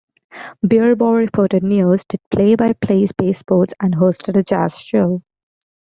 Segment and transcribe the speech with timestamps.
[0.65, 5.21] Bierbauer reported news, did play-by-play base sports and hosted a jazz show.